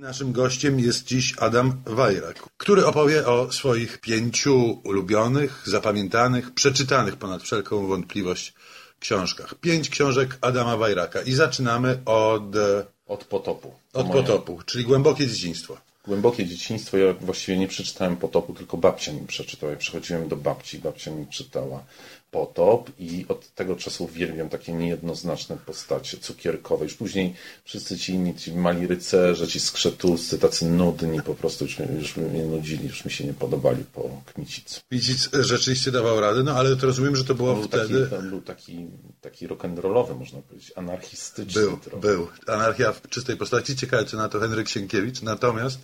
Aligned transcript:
Naszym 0.00 0.32
gościem 0.32 0.80
jest 0.80 1.04
dziś 1.04 1.34
Adam 1.38 1.82
Wajrak, 1.86 2.48
który 2.56 2.86
opowie 2.86 3.26
o 3.26 3.52
swoich 3.52 3.98
pięciu 3.98 4.80
ulubionych, 4.84 5.62
zapamiętanych, 5.66 6.54
przeczytanych 6.54 7.16
ponad 7.16 7.42
wszelką 7.42 7.86
wątpliwość 7.86 8.54
książkach. 9.00 9.54
Pięć 9.54 9.88
książek 9.88 10.38
Adama 10.40 10.76
Wajraka 10.76 11.22
i 11.22 11.32
zaczynamy 11.32 11.98
od... 12.04 12.42
Od 13.06 13.24
potopu. 13.24 13.74
Od 13.92 14.08
moje. 14.08 14.22
potopu, 14.22 14.60
czyli 14.66 14.84
głębokie 14.84 15.26
dzieciństwo. 15.26 15.76
Głębokie 16.06 16.46
dzieciństwo, 16.46 16.96
ja 16.96 17.12
właściwie 17.12 17.58
nie 17.58 17.68
przeczytałem 17.68 18.16
potopu, 18.16 18.54
tylko 18.54 18.76
babcia 18.76 19.12
mi 19.12 19.26
przeczytała. 19.26 19.72
Ja 19.72 19.78
przychodziłem 19.78 20.28
do 20.28 20.36
babci, 20.36 20.78
babcia 20.78 21.10
mi 21.10 21.26
czytała 21.26 21.84
potop 22.30 22.90
i 22.98 23.24
od 23.28 23.54
tego 23.54 23.76
czasu 23.76 24.04
uwielbiam 24.04 24.48
takie 24.48 24.72
niejednoznaczne 24.72 25.56
postacie 25.66 26.16
cukierkowe. 26.18 26.84
Już 26.84 26.94
później 26.94 27.34
wszyscy 27.64 27.98
ci 27.98 28.12
inni, 28.12 28.34
ci 28.34 28.52
mali 28.52 28.86
rycerze, 28.86 29.48
ci 29.48 29.60
skrzetuscy, 29.60 30.38
tacy 30.38 30.64
nudni 30.66 31.22
po 31.22 31.34
prostu 31.34 31.64
już, 31.64 31.78
już 31.98 32.16
mnie 32.16 32.42
nudzili, 32.44 32.86
już 32.88 33.04
mi 33.04 33.10
się 33.10 33.24
nie 33.24 33.34
podobali 33.34 33.84
po 33.92 34.22
Kmicicu. 34.34 34.80
Kmicic 34.88 35.28
rzeczywiście 35.40 35.90
dawał 35.90 36.20
radę, 36.20 36.42
no 36.42 36.52
ale 36.52 36.76
to 36.76 36.86
rozumiem, 36.86 37.16
że 37.16 37.24
to 37.24 37.34
było 37.34 37.54
był 37.54 37.62
wtedy... 37.64 38.06
Taki, 38.06 38.22
był 38.22 38.40
taki, 38.40 38.86
taki 39.20 39.48
rock'n'rollowy, 39.48 40.18
można 40.18 40.42
powiedzieć, 40.42 40.72
anarchistyczny 40.76 41.62
Był, 41.62 41.76
trochę. 41.76 42.00
był. 42.00 42.28
Anarchia 42.46 42.92
w 42.92 43.08
czystej 43.08 43.36
postaci. 43.36 43.76
Ciekawe, 43.76 44.04
czy 44.04 44.16
na 44.16 44.28
to 44.28 44.40
Henryk 44.40 44.68
Sienkiewicz. 44.68 45.22
Natomiast 45.22 45.78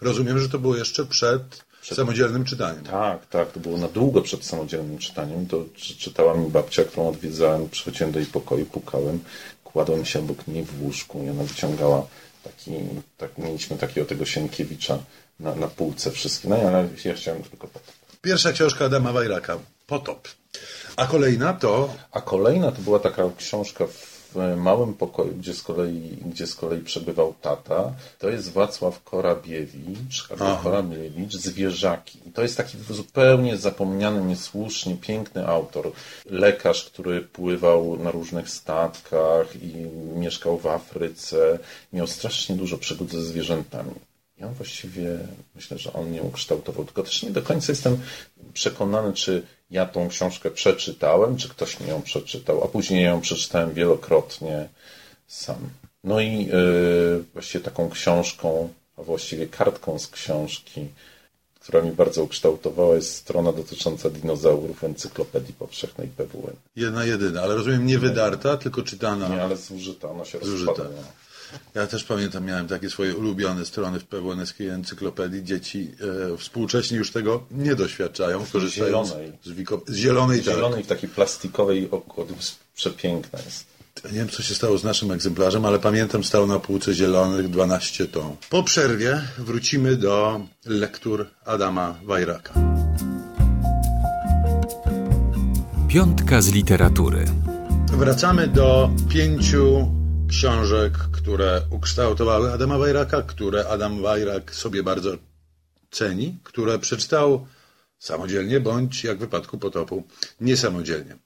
rozumiem, 0.00 0.38
że 0.38 0.48
to 0.48 0.58
było 0.58 0.76
jeszcze 0.76 1.04
przed 1.04 1.64
przed... 1.84 1.96
samodzielnym 1.96 2.44
czytaniem. 2.44 2.84
Tak, 2.84 3.26
tak, 3.26 3.52
to 3.52 3.60
było 3.60 3.78
na 3.78 3.88
długo 3.88 4.22
przed 4.22 4.44
samodzielnym 4.44 4.98
czytaniem. 4.98 5.46
To 5.46 5.64
czytała 5.98 6.34
mi 6.34 6.50
babcia, 6.50 6.84
którą 6.84 7.08
odwiedzałem, 7.08 7.68
przychodziłem 7.68 8.12
do 8.12 8.18
jej 8.18 8.28
pokoju, 8.28 8.66
pukałem, 8.66 9.20
kładłem 9.64 10.04
się 10.04 10.18
obok 10.18 10.46
niej 10.46 10.64
w 10.64 10.82
łóżku 10.82 11.22
i 11.24 11.30
ona 11.30 11.42
wyciągała 11.42 12.06
taki, 12.44 12.70
tak, 13.18 13.38
mieliśmy 13.38 13.76
takiego 13.76 14.06
tego 14.06 14.24
Sienkiewicza 14.24 14.98
na, 15.40 15.54
na 15.54 15.68
półce 15.68 16.10
wszystkie. 16.10 16.48
No 16.48 16.56
ale 16.56 16.88
ja 17.04 17.14
chciałem 17.14 17.42
tylko 17.42 17.68
potop. 17.68 17.92
Pierwsza 18.22 18.52
książka 18.52 18.84
Adama 18.84 19.12
Wajraka, 19.12 19.58
Potop. 19.86 20.28
A 20.96 21.06
kolejna 21.06 21.52
to... 21.52 21.94
A 22.12 22.20
kolejna 22.20 22.72
to 22.72 22.82
była 22.82 22.98
taka 22.98 23.22
książka 23.38 23.86
w 23.86 24.13
w 24.34 24.56
małym 24.56 24.94
pokoju, 24.94 25.34
gdzie 25.36 25.54
z 25.54 25.62
kolei, 25.62 26.16
gdzie 26.26 26.46
z 26.46 26.54
kolei 26.54 26.80
przebywał 26.80 27.34
tata, 27.42 27.92
to 28.18 28.30
jest 28.30 28.52
Wacław 28.52 29.02
Korabiewicz, 29.04 30.28
albo 30.30 30.56
Korabiewicz, 30.62 31.32
Zwierzaki. 31.32 32.18
I 32.26 32.30
to 32.30 32.42
jest 32.42 32.56
taki 32.56 32.78
zupełnie 32.90 33.56
zapomniany, 33.56 34.24
niesłusznie, 34.24 34.96
piękny 34.96 35.46
autor. 35.46 35.92
Lekarz, 36.26 36.84
który 36.84 37.20
pływał 37.20 37.96
na 37.98 38.10
różnych 38.10 38.50
statkach 38.50 39.56
i 39.62 39.74
mieszkał 40.14 40.58
w 40.58 40.66
Afryce. 40.66 41.58
Miał 41.92 42.06
strasznie 42.06 42.56
dużo 42.56 42.78
przygód 42.78 43.10
ze 43.10 43.22
zwierzętami. 43.22 43.94
On 44.42 44.54
właściwie, 44.54 45.18
myślę, 45.54 45.78
że 45.78 45.92
on 45.92 46.08
mnie 46.08 46.22
ukształtował. 46.22 46.84
Tylko 46.84 47.02
też 47.02 47.22
nie 47.22 47.30
do 47.30 47.42
końca 47.42 47.72
jestem 47.72 47.98
przekonany, 48.52 49.12
czy 49.12 49.42
ja 49.70 49.86
tą 49.86 50.08
książkę 50.08 50.50
przeczytałem, 50.50 51.36
czy 51.36 51.48
ktoś 51.48 51.80
mi 51.80 51.88
ją 51.88 52.02
przeczytał, 52.02 52.64
a 52.64 52.68
później 52.68 53.04
ją 53.04 53.20
przeczytałem 53.20 53.74
wielokrotnie 53.74 54.68
sam. 55.26 55.58
No 56.04 56.20
i 56.20 56.46
yy, 56.46 57.24
właściwie 57.32 57.64
taką 57.64 57.90
książką, 57.90 58.68
a 58.96 59.02
właściwie 59.02 59.46
kartką 59.46 59.98
z 59.98 60.08
książki, 60.08 60.88
która 61.60 61.82
mi 61.82 61.92
bardzo 61.92 62.22
ukształtowała, 62.22 62.94
jest 62.94 63.16
strona 63.16 63.52
dotycząca 63.52 64.10
dinozaurów 64.10 64.80
w 64.80 64.84
Encyklopedii 64.84 65.54
Powszechnej 65.54 66.08
PWN. 66.08 66.56
Jedna 66.76 67.04
jedyna, 67.04 67.42
ale 67.42 67.54
rozumiem 67.54 67.86
nie 67.86 67.98
wydarta, 67.98 68.56
tylko 68.56 68.82
czytana. 68.82 69.28
Nie, 69.28 69.42
ale 69.42 69.56
zużyta, 69.56 70.10
ona 70.10 70.24
się 70.24 70.38
zużyta. 70.42 70.72
rozpada. 70.72 71.02
Ja 71.74 71.86
też 71.86 72.04
pamiętam, 72.04 72.44
miałem 72.44 72.68
takie 72.68 72.90
swoje 72.90 73.16
ulubione 73.16 73.66
strony 73.66 74.00
w 74.00 74.04
PWN-skiej 74.04 74.68
encyklopedii. 74.68 75.44
Dzieci 75.44 75.90
e, 76.32 76.36
współcześnie 76.36 76.98
już 76.98 77.10
tego 77.10 77.46
nie 77.50 77.74
doświadczają, 77.74 78.44
korzystając 78.52 79.08
zielonej. 79.08 79.32
z, 79.44 79.50
wiko... 79.50 79.82
z 79.86 79.96
zielonej. 79.96 80.40
Z 80.40 80.44
zielonej 80.44 80.78
tak. 80.78 80.84
w 80.84 80.88
takiej 80.88 81.08
plastikowej 81.08 81.90
okładce. 81.90 82.52
Przepiękna 82.74 83.38
jest. 83.38 83.74
Nie 84.04 84.18
wiem, 84.18 84.28
co 84.28 84.42
się 84.42 84.54
stało 84.54 84.78
z 84.78 84.84
naszym 84.84 85.10
egzemplarzem, 85.10 85.64
ale 85.64 85.78
pamiętam, 85.78 86.24
stał 86.24 86.46
na 86.46 86.58
półce 86.58 86.94
zielonych 86.94 87.48
12 87.48 88.06
ton. 88.06 88.36
Po 88.50 88.62
przerwie 88.62 89.22
wrócimy 89.38 89.96
do 89.96 90.40
lektur 90.66 91.26
Adama 91.44 91.94
Wajraka. 92.04 92.54
Piątka 95.88 96.42
z 96.42 96.52
literatury. 96.52 97.24
Wracamy 97.92 98.48
do 98.48 98.90
pięciu 99.08 99.88
książek, 100.38 100.92
które 101.12 101.62
ukształtowały 101.70 102.52
Adama 102.52 102.78
Wajraka, 102.78 103.22
które 103.22 103.68
Adam 103.68 104.02
Wajrak 104.02 104.54
sobie 104.54 104.82
bardzo 104.82 105.10
ceni, 105.90 106.38
które 106.42 106.78
przeczytał 106.78 107.46
samodzielnie, 107.98 108.60
bądź 108.60 109.04
jak 109.04 109.16
w 109.16 109.20
wypadku 109.20 109.58
Potopu, 109.58 110.02
niesamodzielnie. 110.40 111.16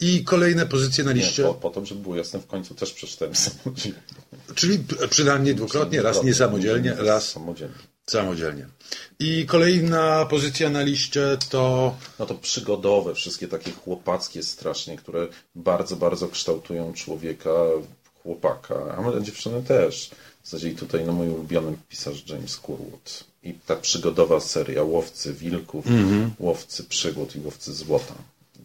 I 0.00 0.24
kolejne 0.24 0.66
pozycje 0.66 1.04
na 1.04 1.12
liście. 1.12 1.42
Nie, 1.42 1.48
po, 1.48 1.54
po 1.54 1.70
to, 1.70 1.86
żeby 1.86 2.00
było 2.02 2.16
jasne, 2.16 2.40
w 2.40 2.46
końcu 2.46 2.74
też 2.74 2.92
przeczytałem 2.92 3.34
samodzielnie. 3.34 4.00
Czyli 4.54 4.84
przynajmniej 5.10 5.54
dwukrotnie, 5.54 6.02
raz 6.02 6.22
niesamodzielnie, 6.22 6.94
raz 6.94 7.28
samodzielnie. 7.28 7.74
Samodzielnie. 8.06 8.66
I 9.18 9.46
kolejna 9.46 10.26
pozycja 10.26 10.70
na 10.70 10.82
liście 10.82 11.36
to. 11.50 11.96
No 12.18 12.26
to 12.26 12.34
przygodowe, 12.34 13.14
wszystkie 13.14 13.48
takie 13.48 13.70
chłopackie 13.72 14.42
strasznie, 14.42 14.96
które 14.96 15.28
bardzo, 15.54 15.96
bardzo 15.96 16.28
kształtują 16.28 16.92
człowieka 16.92 17.50
chłopaka, 18.24 18.74
a 18.98 19.20
dziewczyny 19.20 19.62
też. 19.62 20.10
W 20.42 20.48
zasadzie 20.48 20.68
i 20.68 20.74
tutaj 20.74 21.04
no, 21.04 21.12
mój 21.12 21.28
ulubiony 21.28 21.76
pisarz 21.88 22.28
James 22.28 22.56
Curwood. 22.56 23.24
I 23.42 23.54
ta 23.66 23.76
przygodowa 23.76 24.40
seria 24.40 24.82
Łowcy 24.82 25.34
Wilków, 25.34 25.86
mm 25.86 26.04
-hmm. 26.04 26.30
Łowcy 26.38 26.84
Przygód 26.84 27.36
i 27.36 27.40
Łowcy 27.40 27.74
Złota. 27.74 28.14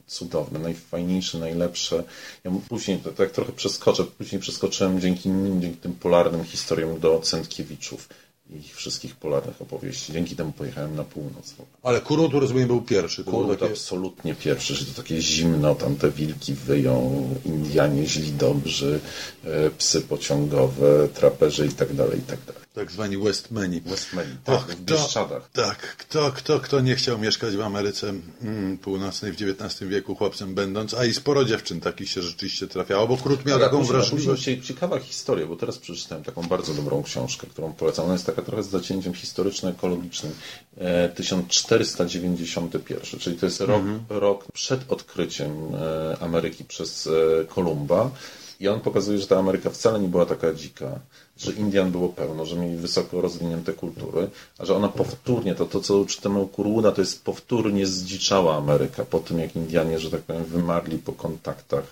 Cudowne, 0.08 0.60
najfajniejsze, 0.60 1.38
najlepsze. 1.40 2.04
Ja 2.44 2.52
później, 2.70 3.00
tak 3.18 3.32
trochę 3.32 3.52
przeskoczę, 3.52 4.04
później 4.04 4.42
przeskoczyłem 4.42 5.02
dzięki 5.02 5.30
nim, 5.30 5.62
dzięki 5.62 5.78
tym 5.78 5.94
polarnym 5.94 6.44
historiom 6.44 7.00
do 7.00 7.20
Centkiewiczów 7.20 8.10
ich 8.50 8.76
wszystkich 8.76 9.16
polarnych 9.16 9.62
opowieści. 9.62 10.14
Dzięki 10.14 10.36
temu 10.36 10.52
pojechałem 10.52 10.96
na 10.96 11.04
północ. 11.04 11.56
Ale 11.84 12.02
Kurut, 12.02 12.34
rozumiem, 12.34 12.68
był 12.68 12.82
pierwszy. 12.82 13.24
To 13.24 13.32
Kurut 13.32 13.60
takie... 13.60 13.72
absolutnie 13.72 14.36
pierwszy, 14.36 14.76
że 14.76 14.86
to 14.86 15.02
takie 15.02 15.22
zimno, 15.22 15.76
tam 15.76 15.96
te 15.96 16.12
wilki 16.12 16.54
wyją, 16.54 17.30
Indianie 17.46 18.06
źli 18.06 18.32
dobrzy, 18.32 19.00
e, 19.44 19.70
psy 19.70 20.02
pociągowe, 20.02 21.08
traperzy 21.14 21.66
i 21.66 21.72
tak 21.72 21.94
dalej, 21.94 22.20
i 22.20 22.22
tak 22.22 22.40
dalej 22.46 22.59
tak 22.80 22.92
zwani 22.92 23.18
Westmeni. 23.18 23.82
Westmeni, 23.82 24.36
tak, 24.44 24.56
Och, 24.56 24.68
w 24.68 24.82
Bieszczadach. 24.82 25.50
Tak, 25.54 25.98
kto, 25.98 26.32
kto, 26.32 26.60
kto 26.60 26.82
nie 26.82 26.96
chciał 26.96 27.18
mieszkać 27.18 27.56
w 27.56 27.62
Ameryce 27.62 28.14
mm, 28.42 28.78
Północnej 28.78 29.32
w 29.32 29.36
XIX 29.36 29.90
wieku 29.90 30.16
chłopcem 30.16 30.56
będąc, 30.56 30.94
a 30.94 31.06
i 31.06 31.14
sporo 31.14 31.46
dziewczyn 31.46 31.82
takich 31.82 32.10
się 32.10 32.22
rzeczywiście 32.22 32.68
trafiało, 32.68 33.08
bo 33.08 33.18
Krót 33.18 33.46
miał 33.46 33.60
taką 33.60 33.84
wrażliwość. 33.84 34.50
Ciekawa 34.64 35.00
historia, 35.00 35.46
bo 35.46 35.56
teraz 35.56 35.78
przeczytałem 35.78 36.24
taką 36.24 36.44
bardzo 36.44 36.74
dobrą 36.74 37.04
książkę, 37.04 37.48
którą 37.48 37.74
polecam. 37.74 38.06
Ona 38.06 38.14
jest 38.14 38.26
taka 38.26 38.42
trochę 38.42 38.64
z 38.64 38.70
zacięciem 38.70 39.14
historyczno-ekologicznym. 39.14 40.32
E, 40.78 41.10
1491, 41.10 43.20
czyli 43.20 43.38
to 43.38 43.46
jest 43.46 43.62
rok, 43.62 43.82
mhm. 43.82 44.06
rok 44.10 44.52
przed 44.52 44.92
odkryciem 44.92 45.76
e, 45.76 46.18
Ameryki 46.20 46.66
przez 46.66 47.08
e, 47.08 47.46
Kolumba. 47.46 48.12
I 48.60 48.68
on 48.68 48.80
pokazuje, 48.80 49.18
że 49.18 49.28
ta 49.28 49.38
Ameryka 49.40 49.70
wcale 49.70 50.00
nie 50.00 50.08
była 50.08 50.26
taka 50.26 50.54
dzika, 50.54 51.00
że 51.38 51.52
Indian 51.52 51.92
było 51.92 52.10
pełno, 52.10 52.46
że 52.46 52.56
mieli 52.56 52.78
wysoko 52.78 53.22
rozwinięte 53.22 53.74
kultury, 53.74 54.30
a 54.58 54.66
że 54.66 54.76
ona 54.76 54.88
powtórnie, 54.88 55.56
to, 55.56 55.66
to 55.66 55.80
co 55.80 56.06
czytamy 56.06 56.40
u 56.40 56.48
Kurłuda, 56.48 56.92
to 56.92 57.02
jest 57.02 57.24
powtórnie 57.24 57.86
zdziczała 57.86 58.56
Ameryka 58.58 59.06
po 59.06 59.20
tym, 59.20 59.40
jak 59.40 59.56
Indianie, 59.56 60.00
że 60.00 60.12
tak 60.12 60.22
powiem, 60.22 60.46
wymarli 60.46 60.98
po 60.98 61.14
kontaktach 61.14 61.84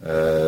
e, 0.00 0.04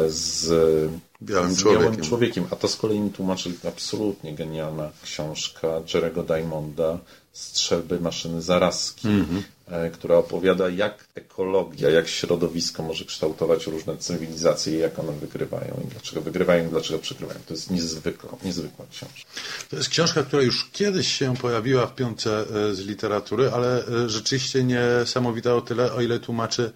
z 0.08 0.90
białym, 1.22 1.56
człowiekiem. 1.56 1.82
białym 1.82 2.00
człowiekiem. 2.00 2.46
A 2.50 2.56
to 2.56 2.68
z 2.68 2.76
kolei 2.76 3.00
mi 3.00 3.10
tłumaczy 3.10 3.50
absolutnie 3.68 4.34
genialna 4.34 4.90
książka 5.02 5.68
Jerego 5.94 6.22
Diamonda 6.22 6.98
Strzelby 7.34 8.00
maszyny 8.00 8.42
zarazki, 8.42 9.08
mm 9.08 9.26
-hmm. 9.26 9.90
która 9.90 10.16
opowiada 10.16 10.68
jak 10.68 11.04
ekologia, 11.14 11.90
jak 11.90 12.08
środowisko 12.08 12.82
może 12.82 13.04
kształtować 13.04 13.66
różne 13.66 13.96
cywilizacje 13.96 14.74
i 14.74 14.78
jak 14.78 14.98
one 14.98 15.12
wygrywają 15.12 15.80
i 15.84 15.86
dlaczego 15.86 16.20
wygrywają 16.20 16.66
i 16.66 16.70
dlaczego 16.70 16.98
przegrywają. 16.98 17.40
To 17.46 17.54
jest 17.54 17.70
niezwykła, 17.70 18.30
niezwykła 18.44 18.86
książka. 18.90 19.30
To 19.70 19.76
jest 19.76 19.88
książka, 19.88 20.22
która 20.22 20.42
już 20.42 20.70
kiedyś 20.72 21.12
się 21.12 21.36
pojawiła 21.36 21.86
w 21.86 21.94
piątce 21.94 22.44
e, 22.70 22.74
z 22.74 22.80
literatury, 22.80 23.50
ale 23.50 23.86
e, 23.86 24.08
rzeczywiście 24.08 24.64
niesamowita 24.64 25.54
o 25.54 25.60
tyle, 25.60 25.92
o 25.92 26.00
ile 26.00 26.18
tłumaczy 26.18 26.72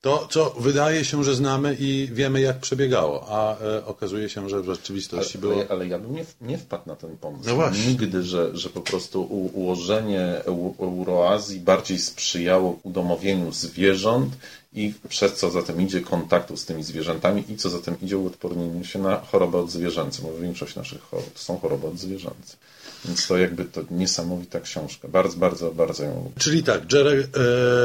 to, 0.00 0.26
co 0.30 0.54
wydaje 0.58 1.04
się, 1.04 1.24
że 1.24 1.34
znamy 1.34 1.76
i 1.80 2.08
wiemy, 2.12 2.40
jak 2.40 2.58
przebiegało, 2.58 3.26
a 3.28 3.60
e, 3.60 3.84
okazuje 3.84 4.28
się, 4.28 4.48
że 4.48 4.62
w 4.62 4.64
rzeczywistości 4.64 5.38
ale, 5.38 5.40
było... 5.40 5.64
Ale 5.70 5.86
ja 5.86 5.98
bym 5.98 6.14
nie, 6.14 6.24
nie 6.40 6.58
wpadł 6.58 6.82
na 6.86 6.96
ten 6.96 7.16
pomysł. 7.16 7.48
No 7.48 7.54
właśnie. 7.54 7.86
Nigdy, 7.86 8.22
że, 8.22 8.56
że 8.56 8.68
po 8.68 8.80
prostu 8.80 9.22
ułożenie 9.54 10.34
Euroazji 10.80 11.60
bardziej 11.60 11.98
sprzyjało 11.98 12.78
udomowieniu 12.82 13.52
zwierząt 13.52 14.36
i 14.76 14.94
przez 15.08 15.34
co 15.34 15.50
zatem 15.50 15.80
idzie 15.80 16.00
kontaktu 16.00 16.56
z 16.56 16.64
tymi 16.64 16.82
zwierzętami 16.82 17.44
i 17.48 17.56
co 17.56 17.70
zatem 17.70 17.96
idzie 18.02 18.18
uodpornienie 18.18 18.84
się 18.84 18.98
na 18.98 19.16
chorobę 19.16 19.58
odzwierzęcą, 19.58 20.22
bo 20.22 20.38
większość 20.38 20.76
naszych 20.76 21.02
chorób 21.02 21.32
to 21.32 21.38
są 21.38 21.58
choroby 21.58 21.86
odzwierzęce. 21.86 22.56
Więc 23.04 23.26
to 23.26 23.36
jakby 23.38 23.64
to 23.64 23.80
niesamowita 23.90 24.60
książka. 24.60 25.08
Bardzo, 25.08 25.38
bardzo, 25.38 25.70
bardzo 25.70 26.04
ją 26.04 26.14
lubię. 26.16 26.30
Czyli 26.38 26.62
tak, 26.62 26.92
Jerry, 26.92 27.28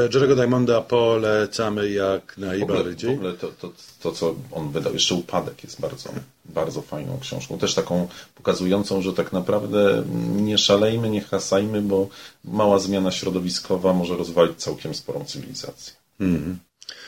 e, 0.04 0.08
Jerry'ego 0.08 0.34
Diamonda 0.34 0.80
polecamy 0.80 1.90
jak 1.90 2.22
W 2.26 2.38
ogóle, 2.38 2.56
w 2.56 2.58
najbardziej. 2.58 3.14
ogóle 3.14 3.32
to, 3.32 3.48
to, 3.48 3.72
to, 4.02 4.12
co 4.12 4.34
on 4.52 4.70
wydał, 4.72 4.92
jeszcze 4.92 5.14
Upadek 5.14 5.64
jest 5.64 5.80
bardzo, 5.80 6.10
bardzo 6.44 6.82
fajną 6.82 7.18
książką. 7.20 7.58
Też 7.58 7.74
taką 7.74 8.08
pokazującą, 8.34 9.02
że 9.02 9.12
tak 9.12 9.32
naprawdę 9.32 10.04
nie 10.36 10.58
szalejmy, 10.58 11.10
nie 11.10 11.20
hasajmy, 11.20 11.82
bo 11.82 12.08
mała 12.44 12.78
zmiana 12.78 13.10
środowiskowa 13.10 13.92
może 13.92 14.16
rozwalić 14.16 14.58
całkiem 14.58 14.94
sporą 14.94 15.24
cywilizację. 15.24 15.92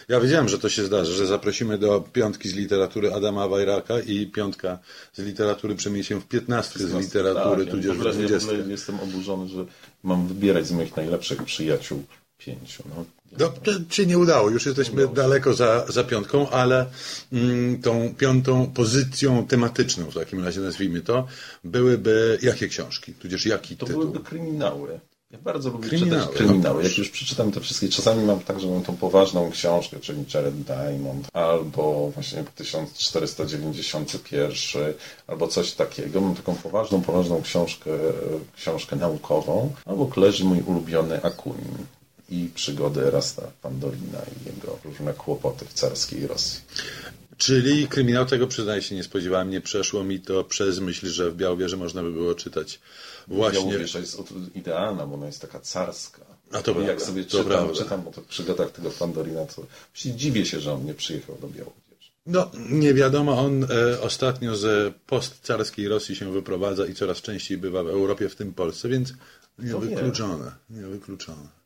Ja 0.09 0.21
wiedziałem, 0.21 0.49
że 0.49 0.59
to 0.59 0.69
się 0.69 0.85
zdarzy, 0.85 1.13
że 1.13 1.27
zaprosimy 1.27 1.79
do 1.79 2.05
piątki 2.13 2.49
z 2.49 2.55
literatury 2.55 3.13
Adama 3.13 3.49
Wajraka 3.49 4.01
i 4.01 4.27
piątka 4.27 4.79
z 5.13 5.19
literatury 5.19 5.75
przemieni 5.75 6.05
się 6.05 6.21
w 6.21 6.27
piętnastkę 6.29 6.79
z 6.87 6.95
literatury, 6.95 7.65
Tak, 7.65 7.75
tudzież 7.75 7.97
ja 7.97 8.13
w 8.13 8.17
dwudziestkę. 8.17 8.53
ogóle 8.53 8.71
jestem 8.71 9.01
oburzony, 9.01 9.49
że 9.49 9.65
mam 10.03 10.27
wybierać 10.29 10.67
z 10.67 10.73
moich 10.73 10.97
najlepszych 10.97 11.43
przyjaciół 11.43 12.05
pięciu. 12.39 12.83
No. 12.97 13.05
No, 13.39 13.49
to 13.49 13.71
się 13.95 14.07
nie 14.07 14.19
udało, 14.19 14.51
już 14.51 14.67
jesteśmy 14.67 15.09
daleko 15.09 15.55
za, 15.55 15.87
za 15.89 16.05
piątką, 16.05 16.51
ale 16.51 16.87
mm, 17.33 17.83
tą 17.83 18.15
piątą 18.19 18.67
pozycją 18.75 19.47
tematyczną, 19.47 20.11
w 20.11 20.15
takim 20.15 20.45
razie 20.45 20.61
nazwijmy 20.61 21.01
to, 21.01 21.27
byłyby 21.65 22.39
jakie 22.43 22.69
książki, 22.69 23.13
tudzież 23.15 23.47
jaki 23.47 23.77
To 23.77 23.87
tytuł? 23.87 24.03
byłyby 24.03 24.25
kryminały. 24.25 25.01
Ja 25.35 25.41
bardzo 25.41 25.71
lubię 25.71 25.89
Kryminały, 25.89 26.23
czytać 26.23 26.37
kryminały. 26.37 26.85
Jak 26.85 26.99
już 26.99 27.11
przeczytam 27.11 27.53
te 27.53 27.61
wszystkie, 27.61 27.89
czasami 27.89 28.25
mam 28.25 28.41
tak, 28.41 28.61
że 28.61 28.69
mam 28.69 28.83
tą 28.83 28.97
poważną 28.97 29.51
książkę, 29.51 30.01
czyli 30.01 30.25
Jared 30.35 30.55
Diamond, 30.55 31.29
albo 31.33 32.11
właśnie 32.11 32.45
1491, 32.57 34.95
albo 35.27 35.49
coś 35.49 35.73
takiego. 35.73 36.21
Mam 36.21 36.35
taką 36.35 36.55
poważną, 36.55 37.03
poważną 37.03 37.43
książkę, 37.43 37.91
książkę 38.57 38.97
naukową, 38.97 39.73
albo 39.85 40.11
leży 40.17 40.45
mój 40.45 40.61
ulubiony 40.61 41.23
Akunin 41.23 41.77
i 42.31 42.51
przygody 42.55 43.07
Erasta 43.07 43.43
Pandolina 43.63 44.19
i 44.19 44.47
jego 44.47 44.79
różne 44.85 45.15
kłopoty 45.15 45.65
w 45.65 45.73
carskiej 45.73 46.27
Rosji. 46.27 46.61
Czyli 47.39 47.89
kryminał 47.89 48.27
tego, 48.27 48.47
przyznaję 48.47 48.83
się, 48.83 48.95
nie 48.95 49.05
spodziewałem, 49.05 49.51
nie 49.51 49.61
przeszło 49.61 50.05
mi 50.05 50.21
to 50.21 50.45
przez 50.45 50.81
myśl, 50.81 51.07
że 51.07 51.31
w 51.31 51.37
Białowieży 51.37 51.77
można 51.77 52.03
by 52.03 52.13
było 52.13 52.35
czytać 52.35 52.81
właśnie... 53.29 53.61
Białowieża 53.61 53.99
jest 53.99 54.19
idealna, 54.55 55.07
bo 55.07 55.15
ona 55.15 55.27
jest 55.27 55.41
taka 55.41 55.61
carska. 55.61 56.25
A 56.53 56.63
to 56.63 56.73
I 56.73 56.75
jak 56.75 56.87
prawda, 56.87 57.05
sobie 57.05 57.25
to 57.25 57.31
czytam, 57.31 57.47
prawda. 57.47 57.75
czytam 57.75 58.09
o 58.09 58.11
tych 58.11 58.25
przygodach 58.25 58.71
tego 58.71 58.91
Pandorina, 58.91 59.47
to 59.47 59.67
właśnie 59.95 60.13
dziwię 60.13 60.47
się, 60.47 60.61
że 60.61 60.73
on 60.73 60.85
nie 60.85 60.95
przyjechał 60.95 61.37
do 61.41 61.49
Białowieży. 61.49 61.85
No, 62.27 62.51
nie 62.71 62.95
wiadomo, 62.95 63.39
on 63.39 63.65
e, 63.65 64.01
ostatnio 64.01 64.57
z 64.57 64.95
postcarskiej 65.07 65.89
Rosji 65.89 66.17
się 66.17 66.33
wyprowadza 66.33 66.87
i 66.87 66.95
coraz 66.95 67.23
częściej 67.23 67.59
bywa 67.59 67.83
w 67.83 67.89
Europie, 67.89 68.29
w 68.29 68.37
tym 68.37 68.55
Polsce, 68.55 68.89
więc 68.89 69.13
niewykluczone, 69.59 70.53
niewykluczone. 70.71 71.64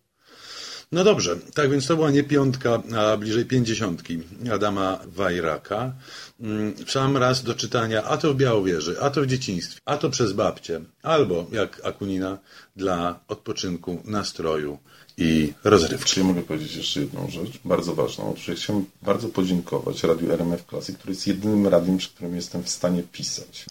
No 0.93 1.05
dobrze, 1.05 1.37
tak 1.55 1.71
więc 1.71 1.87
to 1.87 1.97
była 1.97 2.11
nie 2.11 2.25
piątka, 2.25 2.83
a 2.97 3.17
bliżej 3.17 3.45
pięćdziesiątki 3.45 4.19
Adama 4.53 4.99
Wajraka. 5.07 5.93
Mm, 6.41 6.75
W 6.75 6.91
sam 6.91 7.17
raz 7.17 7.43
do 7.43 7.55
czytania, 7.55 8.05
a 8.05 8.17
to 8.17 8.35
w 8.35 8.37
Białowieży, 8.37 9.01
a 9.01 9.11
to 9.11 9.23
w 9.23 9.27
dzieciństwie, 9.27 9.81
a 9.85 9.97
to 9.97 10.11
przez 10.11 10.33
babcię, 10.33 10.81
albo 11.03 11.47
jak 11.53 11.81
Akunina 11.85 12.39
dla 12.77 13.21
odpoczynku, 13.29 14.03
nastroju 14.05 14.79
i 15.17 15.53
rozrywki. 15.65 16.11
Czyli 16.11 16.27
mogę 16.27 16.43
powiedzieć 16.43 16.77
jeszcze 16.77 17.01
jedną 17.01 17.31
rzecz, 17.31 17.59
bardzo 17.65 17.95
ważną. 17.95 18.31
Otóż 18.31 18.51
chciałem 18.57 18.85
bardzo 19.03 19.29
podziękować 19.29 20.03
Radiu 20.05 20.33
RMF 20.33 20.65
Classic, 20.71 20.97
który 20.99 21.13
jest 21.13 21.27
jedynym 21.27 21.67
radiem, 21.67 21.99
przy 21.99 22.09
którym 22.09 22.37
jestem 22.37 22.63
w 22.63 22.69
stanie 22.69 23.03
pisać. 23.03 23.67